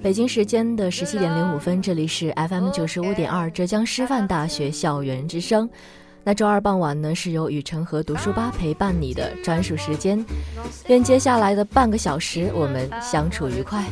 [0.00, 5.68] 北京时间的十七点零五分，这里是 FM 九十五点二浙江师范大学校园之声。
[6.22, 10.24] 那周二傍晚呢，是由雨辰和读书吧陪伴你的专属时间。
[10.86, 13.84] 愿接下来的半个小时，我们相处愉快。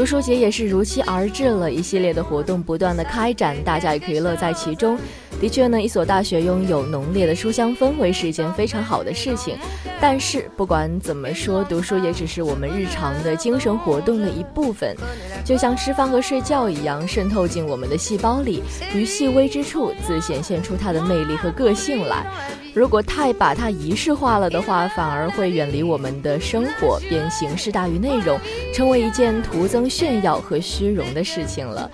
[0.00, 4.98] 读书节也是如期而至了，一系列的活动不断的开展，大家也可以乐在其中。
[5.38, 9.58] 的确呢，一所大学拥有浓烈的书香氛围是一件非常好的事情。
[10.00, 14.96] 但是不管怎么说，读书也只是我们日常的精神活动的一部分，
[15.44, 18.62] 就像吃饭和睡觉一样，渗透进我们的细胞里，
[18.94, 22.24] 于细微之处自显现出它的魅力和个性来。
[22.72, 28.38] 如果太把它仪式化了的话，反而会远离我们的生活，变形式大于内容，
[28.72, 31.90] 成为一件徒增炫耀和虚荣的事情了。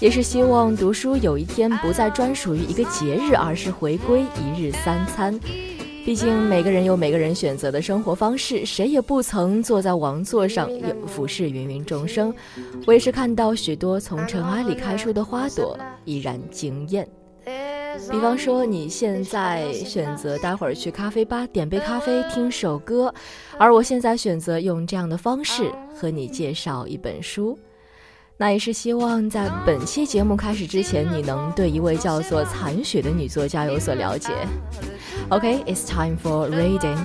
[0.00, 5.38] 也是希望读书有一天不再专属于一个节日，而是回归一日三餐。
[6.04, 10.70] 毕竟每个人有每个人选择的生活方式，谁也不曾坐在王座上
[11.06, 12.34] 俯视芸芸众生。
[12.86, 17.06] 我也是看到许多从尘埃里开出的花朵，依然惊艳。
[18.10, 23.12] 比方说，你现在选择待会儿去咖啡吧点杯咖啡，听首歌，
[23.58, 27.58] 而我现在选择用这样的方式和你介绍一本书。
[28.36, 34.32] 那也是希望在本期节目开始之前，你能对一位叫做残雪的女作家有所了解。
[35.28, 36.96] OK，it's time for reading。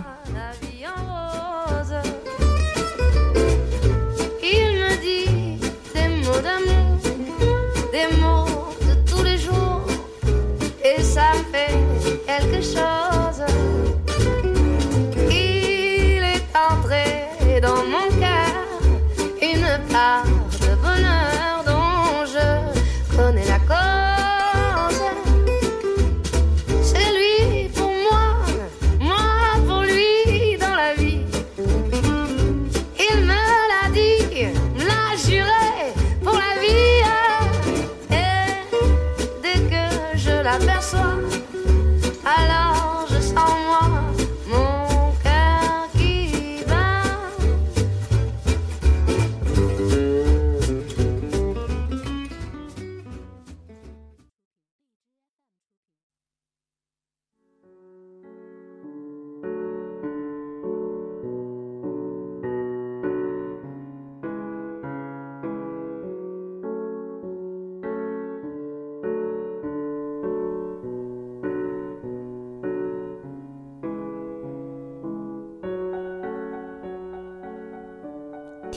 [12.63, 12.92] wish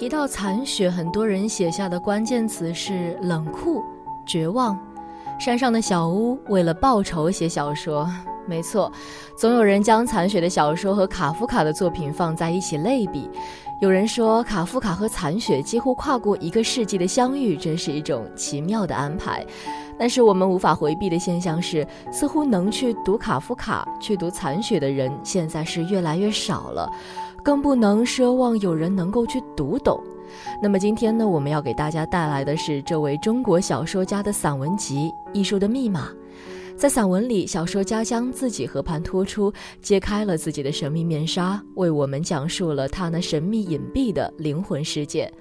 [0.07, 3.83] 提到残雪，很多人写下的关键词是冷酷、
[4.25, 4.79] 绝望。
[5.37, 8.09] 山上的小屋为了报仇写小说，
[8.47, 8.93] 没错，
[9.37, 13.29] 总有人将残雪的小说和卡夫卡的作品放在一起类比。
[13.81, 19.45] 有人说，卡夫卡和残雪几乎跨过一个世纪的相遇，真是一种奇妙的安排。
[19.99, 26.89] 但是我们无法回避的现象是，似乎能去读卡夫卡、去读残雪的人，现在是越来越少了。
[27.47, 30.03] 更不能奢望有人能够去读懂。
[30.61, 36.09] 那么今天呢，我们要给大家带来的是这位中国小说家的散文集《艺术的密码》。
[36.77, 45.33] 在散文里，小说家将自己和盘托出，揭开了自己的神秘面纱，为我们讲述了他那神秘隐蔽的灵魂世界。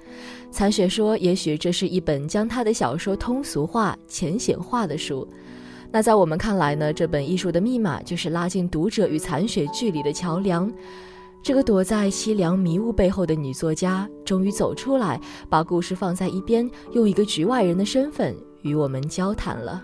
[0.52, 5.26] 残雪说：“也许这是一本将他的小说通俗化、浅显化的书。”
[5.90, 10.72] 那在我们看来呢，这本《艺术的密码》就是拉近读者与残雪距离的桥梁。
[11.46, 19.80] 这个躲在凄凉迷雾背后的女作家，终于走出来，把故事放在一边，用一个局外人的身份与我们交谈了。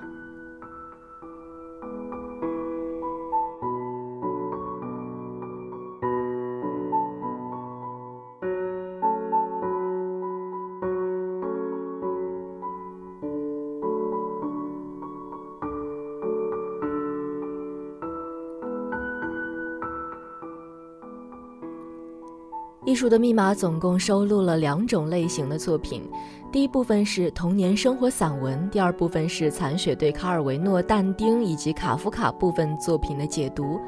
[22.92, 26.06] 艺术的密码总共收录了两种类型的作品，
[26.52, 33.80] 第一部分是童年生活散文，第二部分是残雪对卡尔维诺、但丁以及卡夫卡部分作品的解读。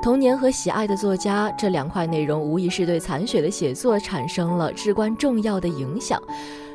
[0.00, 6.22] 童年和喜爱的作家这两块内容，无疑是对残雪的写作产生了至关重要的影响。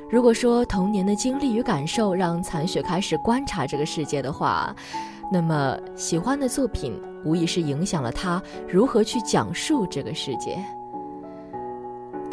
[0.10, 4.75] 如果说童年的经历与感受让残雪开始观察这个世界的话，
[5.31, 10.62] 那么喜欢的作品无疑是影响了他如何去讲述这个世界。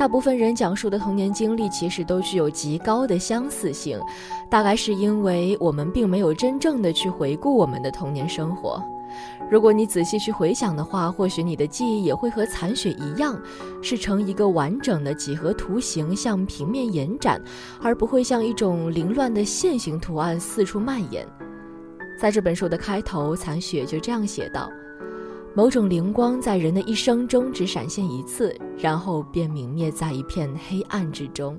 [0.01, 4.01] 大部分人讲述的童年经历其实都具有极高的相似性，
[4.49, 8.83] 大概是因为我们并没有真正的去回顾我们的童年生活。
[9.51, 13.39] 如果你仔细去回想的话，或许你的记忆也会和残雪一样，
[13.83, 17.39] 是呈一个完整的几何图形向平面延展，
[17.83, 21.29] 而不会像一种凌乱的线形图案四处蔓延。
[22.19, 24.71] 在这本书的开头，残雪就这样写道。
[25.53, 31.59] 某种灵光在人的一生中只闪现一次，然后便泯灭在一片黑暗之中。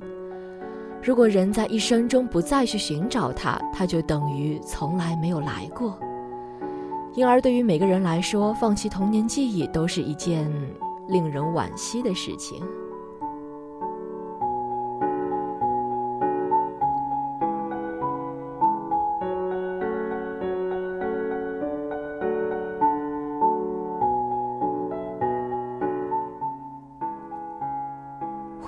[1.04, 6.00] 如果人在一生中不再去寻找它，它就等于从来没有来过。
[7.16, 10.50] 因而，对于每个人来说，放弃童年记忆都是一件
[11.10, 12.64] 令人惋惜的事情。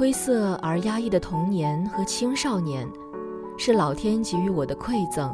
[0.04, 2.86] 灰色而压抑的童年和青少年，
[3.58, 5.34] 是老天给予我的馈赠。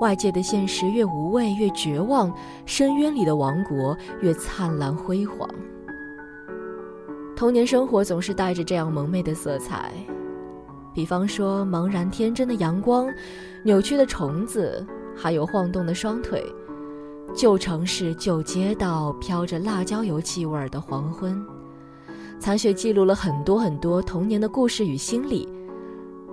[0.00, 2.28] 外界的现实越无畏，越绝望；
[2.66, 5.48] 深渊里的王国越灿烂辉煌。
[7.36, 9.92] 童年生活总是带着这样蒙昧的色彩，
[10.92, 13.08] 比方说茫然天真的阳光，
[13.62, 14.84] 扭曲的虫子，
[15.14, 16.44] 还有晃动的双腿。
[17.32, 21.40] 旧城市、旧街道，飘着辣椒油气味的黄昏。
[22.38, 25.48] 残雪记录了很多很多童年的故事与心理。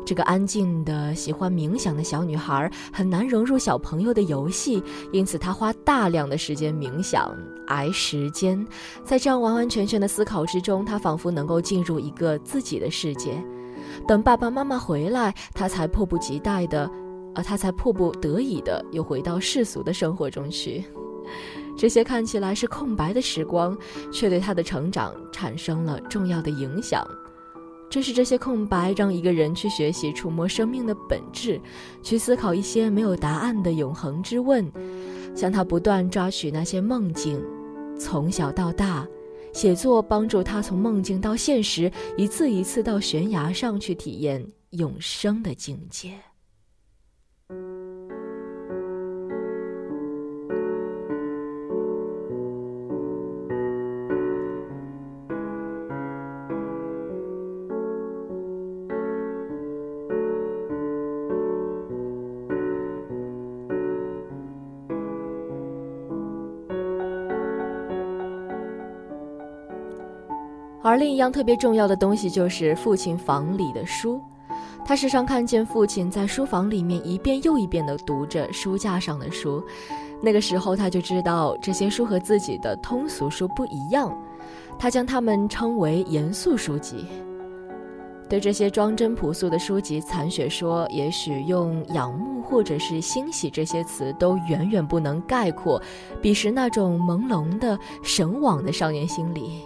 [0.06, 7.36] 这个安静的、喜欢冥想的小女孩很难融入小朋友的游戏，因此她花大量的时间冥想、
[7.68, 8.64] 挨时间。
[9.04, 13.44] 在这样完完全全的思考之中，她仿佛能够进入一个自己的世界。
[14.08, 16.88] 等爸爸妈妈回来，她才迫不及待的，
[17.34, 20.86] 而她才迫不得已的又回到世俗的生活中去。
[21.78, 23.78] 这些看起来是空白的时光，
[24.12, 27.06] 却对他的成长产生了重要的影响。
[27.90, 31.62] 正是这些空白，让一个人去学习触摸生命的本质，
[32.02, 34.70] 去思考一些没有答案的永恒之问，
[35.36, 37.42] 向他不断抓取那些梦境。
[37.98, 39.08] 从小到大，
[39.54, 46.12] 写作帮助他从梦境到现实，一次一次到悬崖上去体验永生的境界。
[70.86, 74.22] 而另一样特别重要的东西就是父亲房里的书，
[74.86, 79.64] 他时常看见父亲在书房里面一遍又一遍地读着书架上的书，
[80.22, 84.16] 那个时候他就知道这些书和自己的通俗书不一样，
[84.78, 87.08] 他将它们称为严肃书籍。
[88.30, 95.82] 对这些装帧朴素的书籍，残雪说，也许用仰慕或者是欣喜这些词都远远不能概括
[96.22, 99.64] 彼时那种朦胧的神往的少年心理。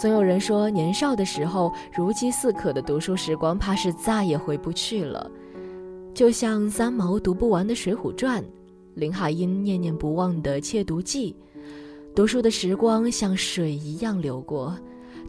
[0.00, 5.30] 总有人说，年少的时候如饥似渴的读书时光，怕是再也回不去了。
[6.14, 8.42] 就像三毛读不完的《水浒传》，
[8.94, 11.36] 林海音念念不忘的《窃读记》，
[12.16, 14.74] 读书的时光像水一样流过，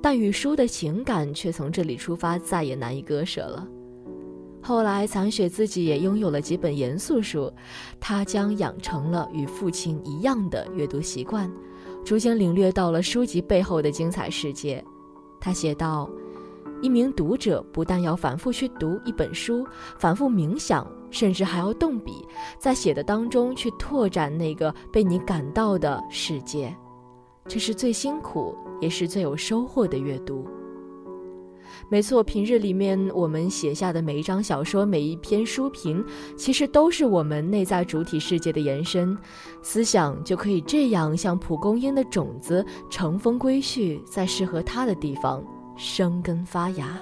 [0.02, 3.68] 但与书的情感却从这里出发，再也难以割舍了。
[4.62, 7.52] 后来，残雪自己也拥有了几本严肃书，
[8.00, 11.52] 他将养成了与父亲一样的阅读习惯。
[12.04, 14.84] 逐渐领略到了书籍背后的精彩世界，
[15.40, 16.10] 他写道
[16.82, 19.66] ：“一名读者不但要反复去读一本书，
[19.98, 22.26] 反复冥想，甚至还要动笔，
[22.60, 26.76] 在写的当中去拓展那个被你感到的世界。
[27.48, 30.46] 这是最辛苦，也是最有收获的阅读。
[31.92, 36.02] 没错，平日里面我们写下的每一张小说、每一篇书评，
[36.38, 39.16] 其实都是我们内在主体世界的延伸，
[39.62, 45.44] 思想就可以这样像蒲公英的种子，乘风归去，在适合它的地方
[45.76, 46.98] 生根发芽。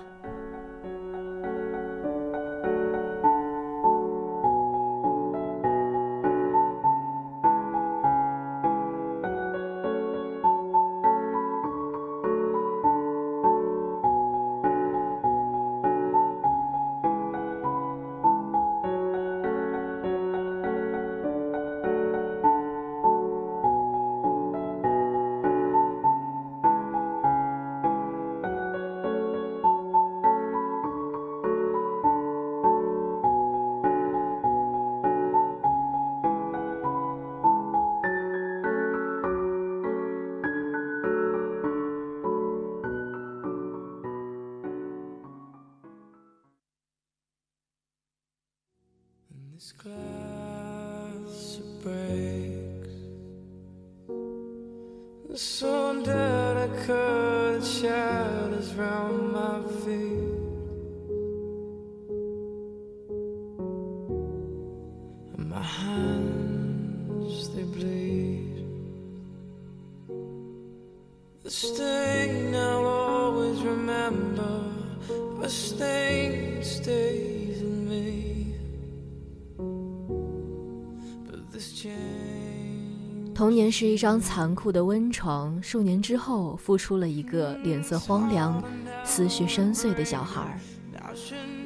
[83.34, 88.62] 童年是一张残酷的温床，数年之后孵出了一个脸色荒凉、
[89.04, 90.60] 思绪深邃的小孩。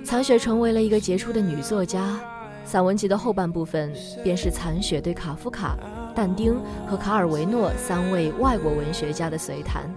[0.04, 2.20] 残雪成为了一个杰出的女作家。
[2.66, 3.94] 散文集的后半部分
[4.24, 5.78] 便是残雪对卡夫卡、
[6.16, 6.56] 但丁
[6.88, 9.94] 和卡尔维诺三位外国文学家的随谈。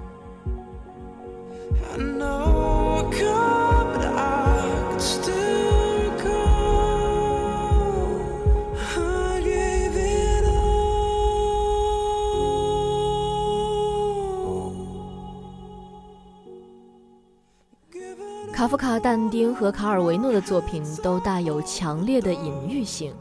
[18.57, 23.13] 卡夫卡、但丁和卡尔维诺的作品都带有强烈的隐喻性，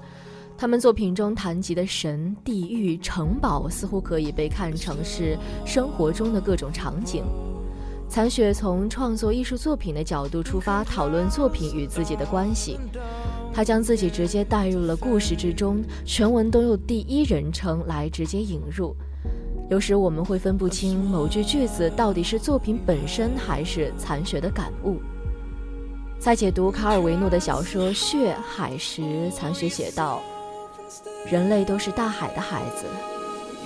[0.57, 7.25] 他们作品中谈及的神、地狱、城堡，似乎可以被看成是生活中的各种场景。
[8.07, 12.79] 残雪从创作艺术作品的角度出发，讨论作品与自己的关系。
[13.53, 18.95] 他将自己直接带入了故事之中，全文都用第一人称来直接引入。
[19.69, 24.95] 有时我们会分不清某句句子到底是作品本身还是残雪的感悟。
[26.25, 30.23] 在解读卡尔维诺的小说《血海》时，残雪写道
[31.29, 32.85] ：“人类都是大海的孩子，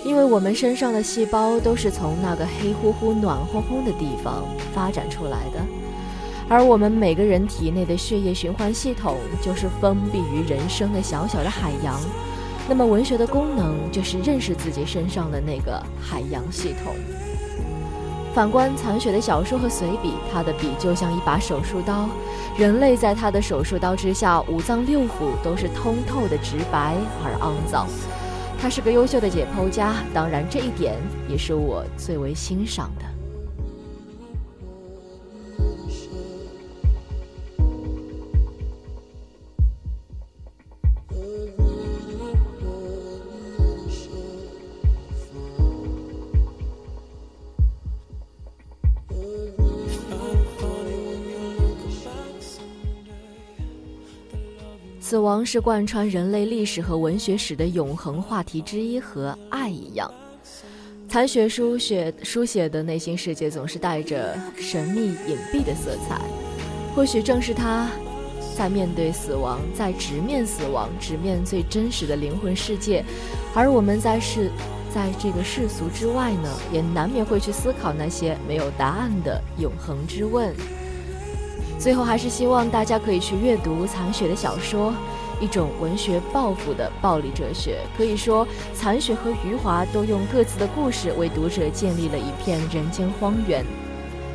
[0.03, 5.65] 因为我们身上的细胞都是从那个黑乎乎、暖烘烘的地方发展出来的，
[6.49, 11.97] 而我们每个人体内的血液循环系统就是封闭于人生的小小的海洋。
[12.67, 16.93] 那么，文学的功能就是认识自己身上的那个海洋系统。”
[18.39, 22.07] 反观残雪的小说和随笔，他的笔就像一把手术刀，
[22.57, 27.85] 人类在他的手术刀之下，五脏六腑都是通透的直白而肮脏。
[28.57, 30.95] 他是个优秀的解剖家，当然这一点
[31.27, 33.18] 也是我最为欣赏的。
[55.09, 60.13] 死亡是贯穿人类历史和文学史的永恒话题之一，和爱一样。
[61.07, 66.21] 残雪书写书写的内心世界总是带着神秘隐蔽的色彩，
[66.93, 67.89] 或许正是他，
[68.55, 73.03] 在面对死亡，在直面死亡，直面最真实的灵魂世界，
[73.55, 74.51] 而我们在世，
[74.93, 80.53] 在这个世俗之外呢，也难免会去思考那些没有答案的永恒之问。
[81.79, 84.93] 最后，还是希望大家可以去阅读残雪的小说，
[85.39, 87.79] 一种文学抱负的暴力哲学。
[87.97, 93.65] 可以说，残雪和余华都用各自的故事为读者建立了一片人间荒原。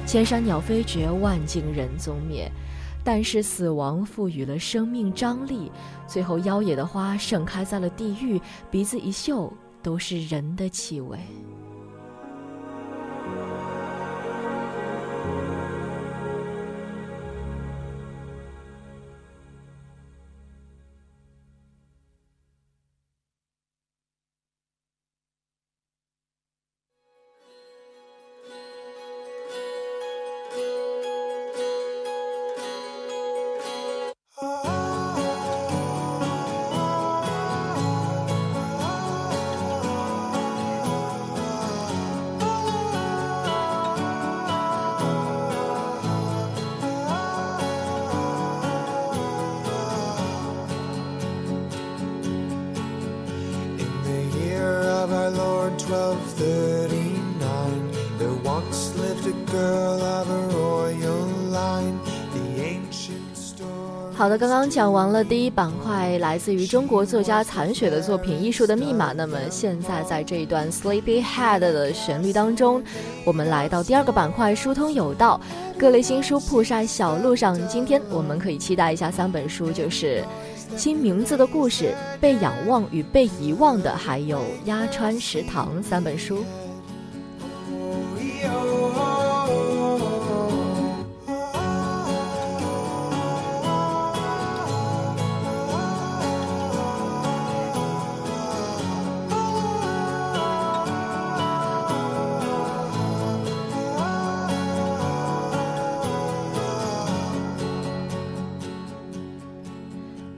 [0.06, 2.50] 千山鸟飞绝，万径人踪灭，
[3.04, 5.70] 但是死亡赋予了生命张力。
[6.06, 11.18] 最后，妖冶的花盛开在了地狱，鼻子一嗅，都是人的气味。
[64.24, 69.10] 好的，刚刚讲完了第一板块，来自于中国作家残雪的作品《艺术的密码》。
[69.14, 72.82] 那么现在在这一段 Sleepyhead 的旋律当中，
[73.26, 75.38] 我们来到第二个板块，疏通有道，
[75.78, 77.68] 各类新书铺晒小路上。
[77.68, 80.24] 今天我们可以期待一下三本书，就是
[80.78, 81.84] 《新名字的故事》、
[82.18, 86.42] 《被仰望与被遗忘的》，还有《鸭川食堂》三本书。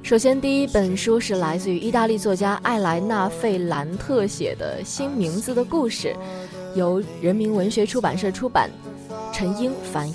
[0.07, 6.15] 首先，第一本书是来自于意大利作家艾莱纳·费兰特写的《新名字的故事》，
[6.79, 8.71] 由人民文学出版社出版，
[9.33, 10.15] 陈英翻译。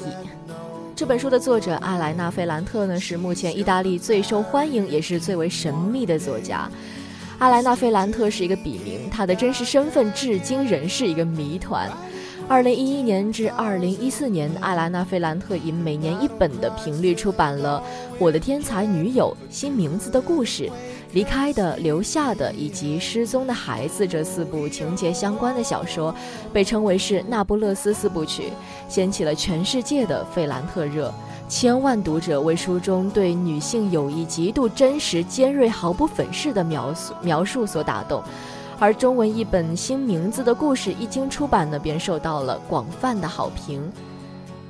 [0.95, 6.71] 这本书的作者艾莱纳·费兰特呢，是目前意大利最受欢迎也是最为神秘的作家。
[7.37, 11.91] 艾莱纳·费兰特是一个笔名，他的真实身份至今仍是一个谜团。
[12.47, 17.81] 二零一一年至二零一四年，艾拉娜·费兰特以每年一本的频率出版了
[18.19, 20.63] 《我的天才女友》《新名字的故事》
[21.13, 26.13] 《离开的》《留下的》以及《失踪的孩子》这四部情节相关的小说，
[26.51, 28.51] 被称为是那不勒斯四部曲，
[28.89, 31.13] 掀起了全世界的费兰特热。
[31.47, 38.21] 千万读者为书中对女性友谊极度真实、尖锐、毫不粉饰的描述描述所打动。
[38.81, 43.79] 而中文译本《新名字的故事》一经出版呢，便受到了广泛的好评。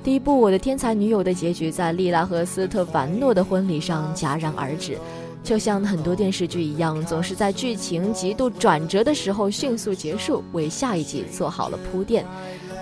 [0.03, 4.97] 第一部《我的天才女友》的结局在莉拉和斯特凡诺的婚礼上戛然而止，
[5.45, 12.25] 就像很多电视剧一样，总是在剧情极度转折的时候迅速结束，为下一集做好了铺垫。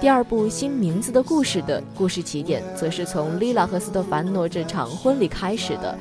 [0.02, 5.96] 第二部《新名字的故事》的故事起点，则是从莉拉和斯特凡诺这场婚礼开始的。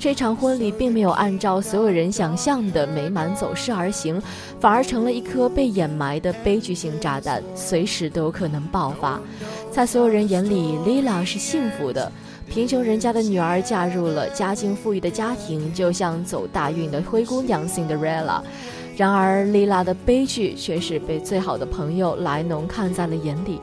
[0.00, 4.22] 这场婚礼并没有按照所有人想象的美满走势而行，
[4.60, 9.20] 反而成了一颗被掩埋的悲剧性炸弹，随时都有可能爆发。
[9.72, 12.10] 在所有人眼里，莉拉是幸福的，
[12.48, 18.40] 贫穷人家的女儿嫁入了家境富裕的家庭，就像走大运的灰姑娘 Cinderella。
[18.96, 23.60] 然而，莉拉的悲剧却是被最好的朋友莱农看在了眼里。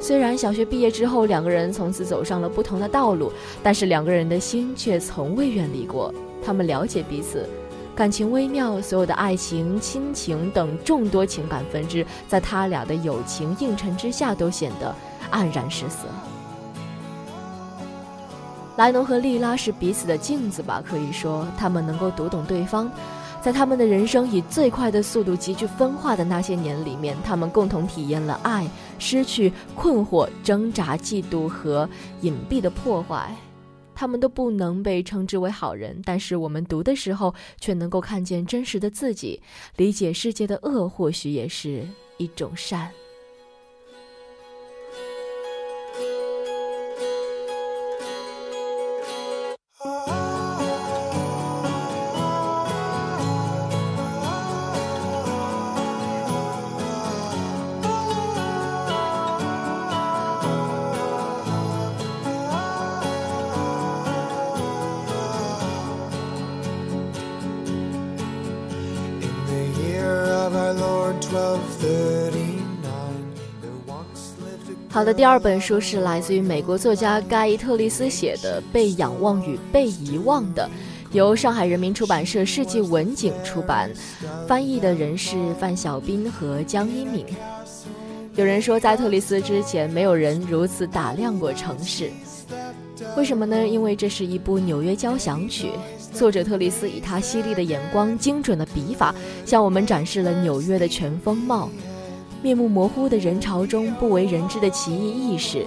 [0.00, 3.32] 虽然小学毕业之后，两个人从此走上了不同的道路，
[3.62, 6.14] 但是两个人的心却从未远离过。
[6.44, 7.48] 他们了解彼此，
[7.96, 14.94] 感情微妙，所有的爱情、亲情等众多情感分支，在他俩的友情映衬之下，都显得
[15.32, 16.06] 黯然失色。
[18.76, 20.80] 莱农和莉拉是彼此的镜子吧？
[20.88, 22.88] 可以说，他们能够读懂对方。
[23.40, 31.88] 在他们的人生以最快的速度急剧分化的那些年里面，他们共同体验了爱、失去、困惑、挣扎、嫉妒和
[32.20, 33.34] 隐蔽的破坏。
[33.94, 39.40] 他们都不能被称之为好人，但是我们读的时候却能够看见真实的自己，
[39.76, 41.86] 理解世界的恶，或许也是
[42.18, 42.90] 一种善。
[74.90, 80.68] 好的，第二本书是来自于美国作家盖伊特利斯写的《被仰望与被遗忘的》，
[81.14, 83.90] 由上海人民出版社世纪文景出版，
[84.48, 87.24] 翻译的人是范小斌和江一敏。
[88.34, 92.10] 有人说，在特里斯之前，没有人如此打量过城市。
[93.16, 93.68] 为什么呢？
[93.68, 95.70] 因为这是一部纽约交响曲，
[96.18, 99.14] 作者特里斯以他犀利的眼光、精准的笔法，
[99.46, 101.70] 向我们展示了纽约的全风貌。
[102.42, 105.60] 面目模糊的人潮中，不为人知的奇异意识；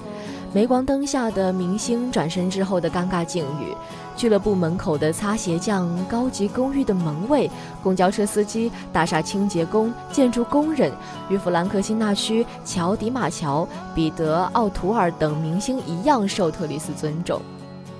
[0.53, 3.73] 镁光灯下的明星转身之后的尴尬境遇；
[4.17, 7.49] 俱乐部门口的擦鞋匠、高级公寓的门卫、
[7.81, 10.91] 公交车司机、大厦清洁工、建筑工人，
[11.29, 17.41] 与弗兰克辛纳区、乔迪马乔、彼得奥图尔等明星一样受特里斯尊重。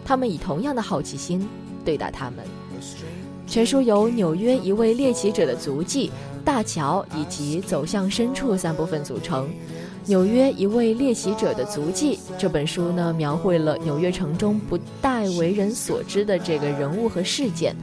[0.03, 1.47] 他们以同样的好奇心
[1.83, 2.37] 对待他们。
[3.47, 6.11] 全书由纽约一位猎奇者的足迹。
[6.43, 9.47] 大桥以及走向深处三部分组成。
[10.07, 17.75] 纽约一位猎奇者的足迹这本书呢，描绘了纽约城中不太为人所知的这个人物和事件。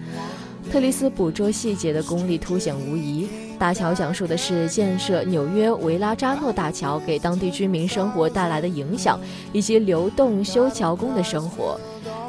[0.72, 3.28] 特里斯捕捉细节的功力凸显无疑，
[3.60, 9.20] 大桥讲述的是建设纽约维拉扎诺大桥给当地居民生活带来的影响，
[9.52, 11.78] 以及流动修桥工的生活。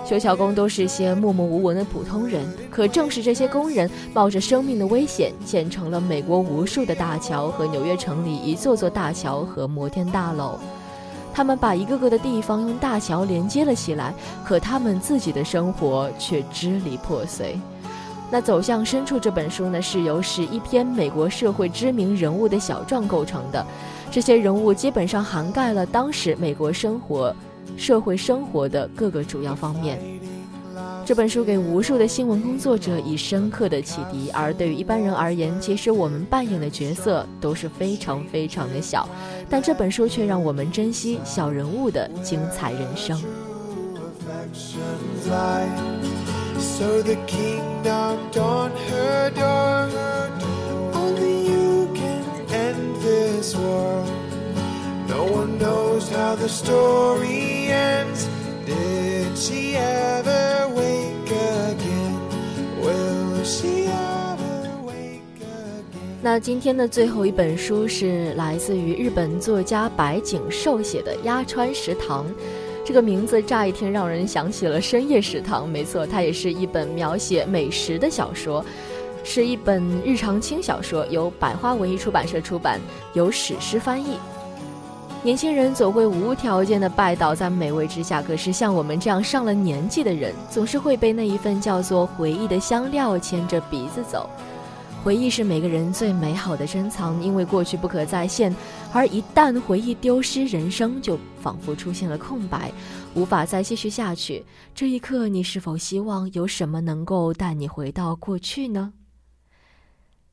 [0.09, 10.57] 修桥工都是些默默无闻的普通人，可正是这些工人冒着生命的危险，建成了美国无数的大桥和纽约城里一座座大桥和摩天大楼。
[11.31, 14.11] 他们把一个个的地方用大桥连接了起来，
[14.43, 17.55] 可他们自己的生活却支离破碎。
[18.31, 23.63] 那走向深处这本书呢，是由十一篇美国社会知名人物的小传构成的。
[24.09, 27.31] 这些人物基本上涵盖了当时美国生活、
[27.77, 29.99] 社会生活的各个主要方面。
[31.05, 39.09] 这本书给无数的新闻工作者以深刻的启迪，而对于一般人而言，其实我们扮演的角色都是非常非常的小，
[39.49, 43.19] 但这本书却让我们珍惜小人物的精彩人生。
[46.59, 50.18] So the kingdom on her door.
[56.29, 58.27] How the story ends.
[58.63, 62.19] Did she ever wake again?
[62.79, 65.83] Will she ever wake again?
[66.21, 72.25] 那今天的最后一本书是来自于日本作家白井寿写的《鸭川食堂》。
[72.85, 78.63] 这个名字乍一听让人想起了深夜食堂，没错，它也是一本描写美食的小说，
[79.23, 82.79] 是一本日常轻小说，由百花文艺出版社出版，
[83.13, 84.19] 由史诗翻译。
[85.21, 94.29] 年轻人总会无条件的拜倒在美味之下，可是像我们这样上了年纪的人，总是会被那一份叫做回忆的香料牵着鼻子走。
[95.03, 98.55] 回忆是每个人最美好的珍藏，因为过去不可再现，
[98.93, 102.71] 而一旦回忆丢失，人生就仿佛出现了空白，
[103.13, 104.43] 无法再继续下去。
[104.73, 108.93] 这一刻，你是否希望有什么能够带你回到过去呢？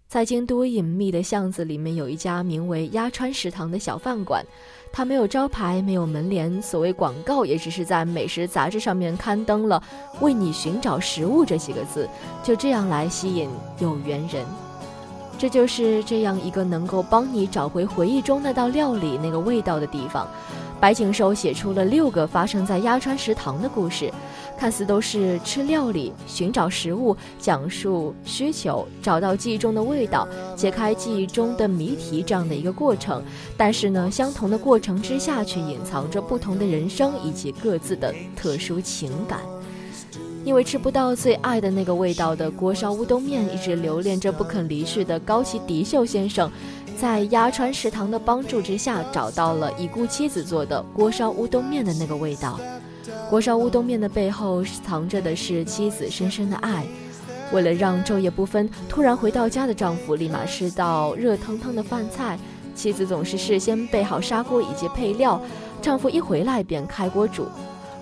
[0.09, 4.45] 在京都隐秘的巷子里面，有一家名为鸭川食堂的小饭馆，
[4.93, 9.83] 它没有招牌，没有门帘，所谓广告也只是在美食杂志上面刊登了
[10.23, 12.09] “为你寻找食物”这几个字，
[12.45, 14.47] 就这样来吸引有缘人。
[15.37, 20.27] 这就是这样一个能够帮你找回回忆中那道料理那个味道的地方。
[20.79, 24.13] 白景寿写出了六个发生在鸭川食堂的故事，
[24.59, 33.23] 看似都是吃料理、寻找食物、讲述需求、找到记忆中的味道、解开记忆中的谜题这样的一个过程。
[33.57, 39.41] 但是呢，相同的过程之下，却隐藏着不同的人生以及各自的特殊情感。
[40.45, 46.49] 因为吃不到最爱的那个味道的锅烧乌冬面，一直留恋着不肯离去的高崎迪秀先生，
[46.97, 52.61] 在鸭川食堂的帮助之下，找到了已故妻子做的锅烧乌冬面的那个味道。
[53.29, 56.85] 锅烧乌冬面的背后藏着的是妻子深深的爱。
[57.53, 62.39] 为了让昼夜不分，突然回到家的丈夫立马吃到热腾腾的饭菜，
[62.75, 65.41] 妻子总是事先备好砂锅以及配料，
[65.81, 67.47] 丈夫一回来便开锅煮。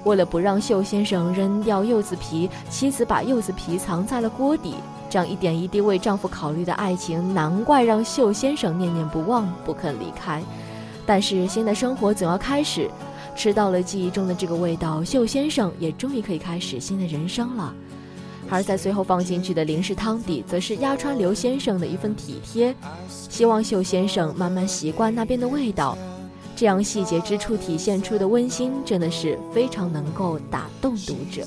[0.05, 4.75] 为了不让秀先生扔掉柚子皮，妻子把柚子皮藏在了锅底。
[5.11, 10.43] 这样一点一滴为丈夫考虑的爱情，难怪让秀先生念念不忘，不肯离开。
[11.07, 12.91] 但是新的生活总要开始，
[13.35, 17.75] 吃到了记忆中的这个味道，秀先生也终于可以开始新的人生了。
[18.51, 22.75] 而在最后放进去的零食汤底，则是鸭川刘先生的一份体贴，
[23.09, 25.97] 希望秀先生慢慢习惯那边的味道。
[26.55, 31.45] 这样细节之处体现出的温馨，真的是非常能够打动读者。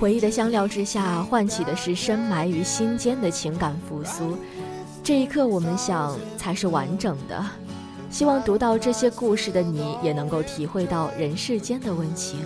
[0.00, 4.36] 回忆的香料之下，唤起的是深埋于心间的情感复苏。
[5.04, 7.44] 这一刻，我们想才是完整的。
[8.08, 12.38] 希望读到这些故事的你，也能够体会到人世间的温情。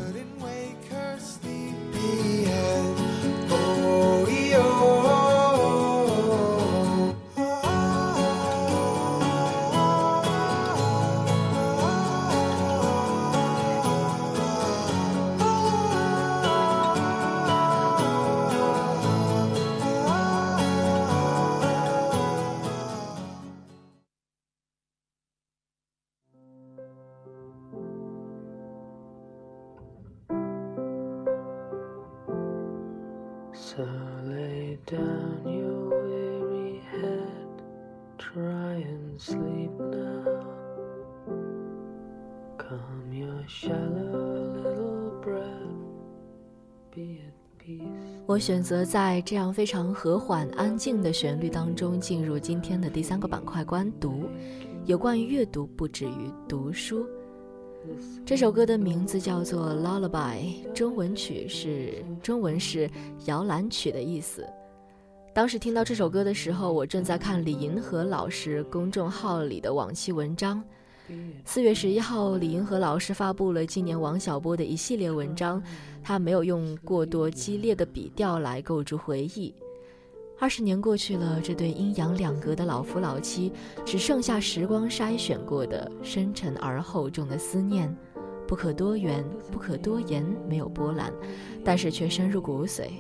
[48.37, 54.25] 我选择在这样非常和缓、安静的旋律当中进入今天的第三个板块——观读，
[54.85, 57.07] 有关于阅读，不止于读书。
[58.27, 62.91] 这首歌的名字叫做《Lullaby》，中文曲是中文是
[63.25, 64.47] 摇篮曲的意思。
[65.33, 70.63] 当时听到这首歌的时候，我正在看李银河老师公众号里的往期文章。
[71.45, 75.63] 四月十一号，李银河老师发布了今年王小波的一系列文章，
[76.03, 79.55] 他没有用过多激烈的笔调来构筑回忆。
[80.39, 83.53] 二十年过去了，这对阴阳两隔的老夫老妻，
[83.85, 87.97] 只剩下时光筛选过的深沉而厚重的思念。
[88.47, 91.13] 不可多言，不可多言，没有波澜，
[91.65, 92.91] 但是却深入骨髓。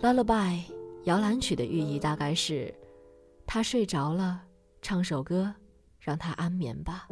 [0.00, 0.60] Lullaby，
[1.04, 2.72] 摇篮曲的寓意大概是，
[3.44, 4.42] 他睡着了，
[4.80, 5.52] 唱首歌，
[6.02, 7.08] 让他安眠吧。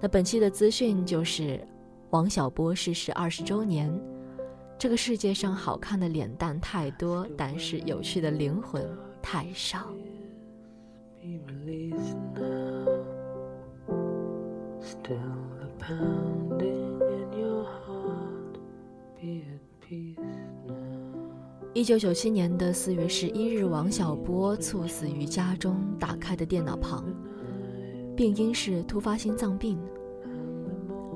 [0.00, 1.66] 那本期的资讯就是，
[2.10, 3.90] 王小波逝世二十周年。
[4.78, 8.86] 这个世界上好看的脸蛋太多，但是有趣的灵魂
[9.20, 9.88] 太少。
[21.74, 27.04] 一九九七年的四月十一日，王小波猝死于家中打开的电脑旁，
[28.16, 29.78] 病因是突发心脏病。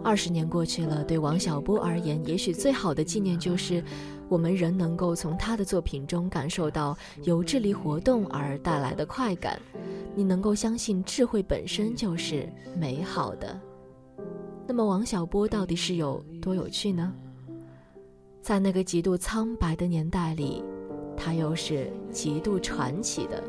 [0.02, 3.82] 二十年过去了，对王小波而言，也许最好的纪念就是，
[4.28, 9.58] 我们仍能够从他的作品中感受到由智力活动而带来的快感。
[10.14, 12.46] 你能够相信智慧本身就是
[12.78, 13.58] 美好的。
[14.66, 17.12] 那么，王小波到底是有多有趣呢？
[18.42, 20.62] 在那个极度苍白的年代里，
[21.16, 23.42] 他又是极度传奇的，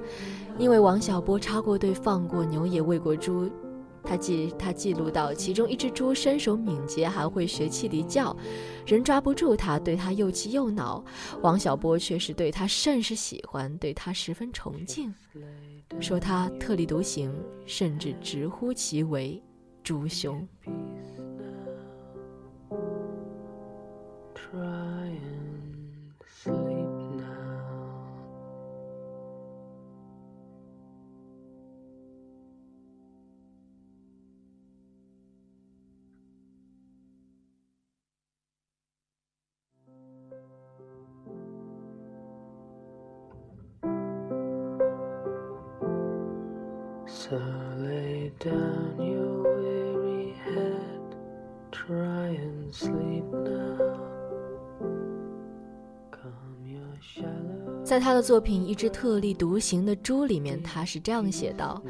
[0.57, 3.49] 因为王小波插过队、放过牛、也喂过猪。
[4.07, 8.37] 他记他记录到，其中一只猪身手敏捷，还会学汽笛叫，
[8.85, 11.03] 人抓不住它，对它又气又恼。
[11.41, 15.11] 王小波却是对他甚是喜欢，对他十分崇敬，
[15.99, 17.33] 说他特立独行，
[17.65, 19.41] 甚至直呼其为
[19.83, 20.47] “猪兄”。
[57.83, 61.81] 在他的作品《一只特立独行的猪》里面，他是这样写道：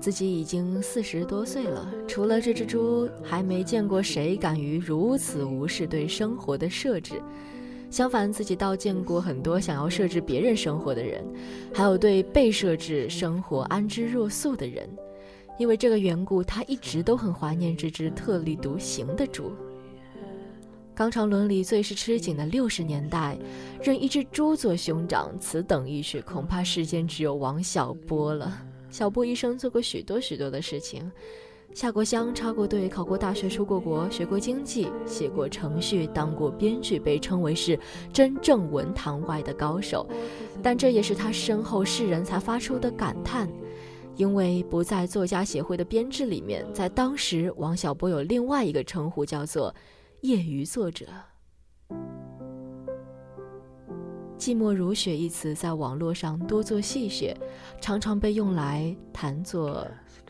[0.00, 7.20] 自己已经四十多岁了，除了这只猪，还没见过谁敢于如此无视对生活的设置。
[7.90, 11.24] 相反，自己倒见过很多想要设置别人生活的人，
[11.74, 14.88] 还有对被设置生活安之若素的人。
[15.58, 19.50] 因为这个缘故，他一直都很怀念这只特立独行的猪。
[20.94, 23.36] 纲常伦理最是吃紧的六十年代，
[23.82, 28.62] 任一只猪做兄长，此等意趣，恐怕世间只有王小波了。
[28.90, 31.10] 小波一生做过许多许多的事情，
[31.78, 37.78] 下过乡，插过队，考过大学，出过国，学过经济，写过程序，当过编剧，被称为是
[38.12, 40.04] 真正文坛外的高手。
[40.60, 43.48] 但这也是他身后世人才发出的感叹，
[44.16, 49.72] 因为不在作家协会的编制里面，在当时，王小波有另外一个称呼，叫做。
[50.22, 51.06] 业余作者
[54.36, 57.32] ，“寂寞如雪”一词在网络上多做戏谑，
[57.80, 59.86] 常常被用来谈作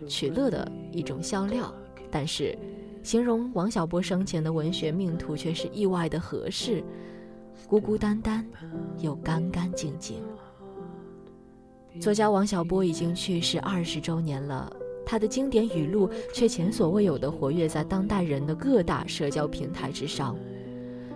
[0.06, 1.72] 取乐的一种笑料。
[2.10, 2.56] 但是，
[3.02, 6.82] 形容王小波生前的文学命途却是意外的合适，
[7.66, 8.46] 孤孤单单
[8.98, 10.22] 又干干净净。
[12.00, 14.72] 作家王小波已经去世二十周年了。
[15.04, 20.36] 他的经典语录却前所未有的活跃在当代人的各大社交平台之上，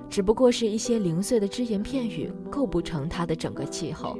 [0.08, 4.18] 只不过是一些零碎的只言片语，构不成他的整个气候。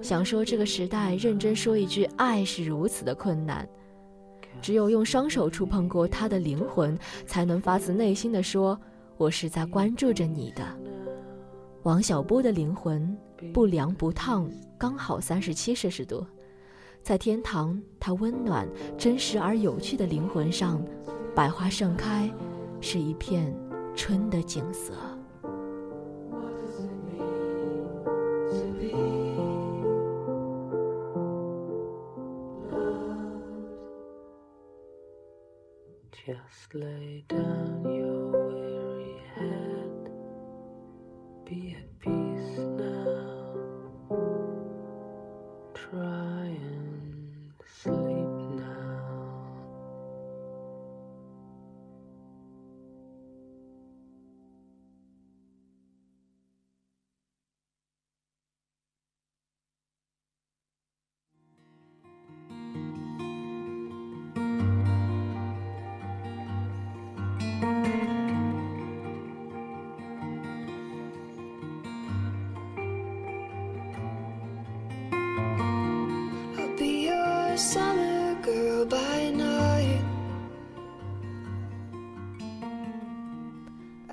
[0.00, 3.68] 想说这个时代认真说一句爱是如此的困难，
[4.60, 8.78] 只有用双手触碰过他的灵魂，才能发自内心的说
[9.16, 10.64] ：“我是在关注着你的。”
[11.84, 13.16] 王小波的灵魂
[13.54, 16.26] 不凉不烫，刚好三十七摄氏度。
[17.02, 18.68] 在天堂，他温暖、
[18.98, 20.82] 真实而有趣的灵魂上，
[21.34, 22.30] 百花盛开，
[22.82, 23.56] 是一片
[23.96, 24.92] 春的景色。
[36.30, 38.19] Just lay down your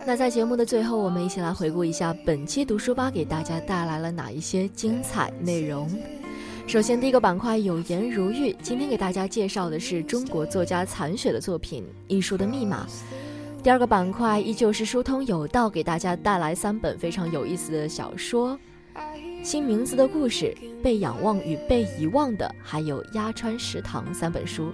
[0.07, 5.85] 那在节目的最后，我们一起来回顾一下本期读书吧给大家带来了哪一些精彩内容。
[6.65, 12.87] 首先，第一个板块有言如玉，今天给大家介绍的是中国作家残雪的作品《艺术的密码》。
[13.61, 18.57] 第二个板块依旧是疏通有道，给大家带来三本非常有意思的小说，
[19.43, 24.71] 《新名字的故事》、《被仰望与被遗忘的》，还有《鸭川食堂》三本书。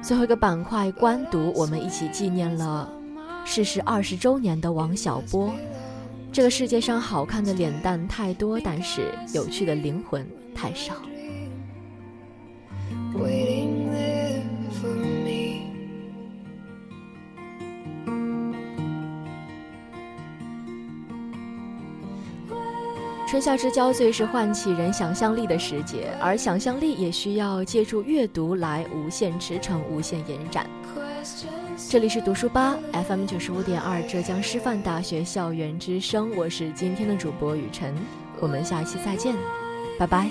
[0.00, 2.88] 最后一个板块官读，我们一起纪念了
[3.44, 5.52] 逝世二十周年的王小波。
[6.32, 10.94] 这个世界上好看的脸蛋太多，但是有趣的灵魂太少。
[23.28, 30.66] 春夏之交最是唤起人想象力的时节，而想象力也需要借助阅读来无限驰骋、无限延展。
[31.88, 37.94] 这里是读书吧 FM 九十五点二，浙江师范大学校园之声，我是今天的主播雨晨，
[38.40, 39.34] 我们下期再见，
[39.98, 40.30] 拜拜。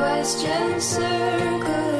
[0.00, 1.99] question circle